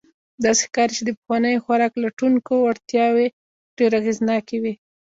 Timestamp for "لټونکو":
2.03-2.53